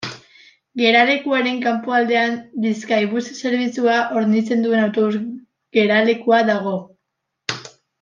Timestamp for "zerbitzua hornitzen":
3.43-4.67